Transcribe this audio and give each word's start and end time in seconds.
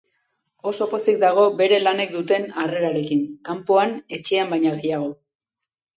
Oso 0.69 0.85
pozik 0.93 1.19
dago 1.23 1.43
bere 1.59 1.77
lanek 1.83 2.15
duten 2.15 2.49
harrerarekin, 2.63 3.23
kanpoan 3.51 3.97
etxean 4.19 4.53
baina 4.55 4.77
gehiago. 4.79 5.13